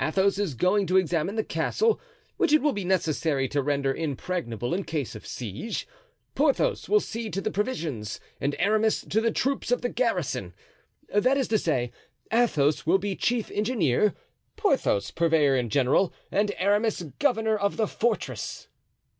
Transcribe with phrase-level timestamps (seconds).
[0.00, 2.00] Athos is going to examine the castle,
[2.36, 5.86] which it will be necessary to render impregnable in case of siege;
[6.34, 10.52] Porthos will see to the provisions and Aramis to the troops of the garrison.
[11.14, 11.92] That is to say,
[12.32, 14.14] Athos will be chief engineer,
[14.56, 18.66] Porthos purveyor in general, and Aramis governor of the fortress."